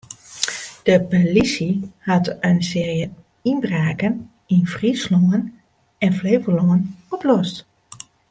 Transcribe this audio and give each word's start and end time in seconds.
De 0.83 1.05
polysje 1.09 1.79
hat 2.09 2.27
in 2.49 2.59
searje 2.69 3.05
ynbraken 3.49 4.13
yn 4.55 4.63
Fryslân 4.73 5.41
en 6.05 6.11
Flevolân 6.19 6.81
oplost. 7.15 7.57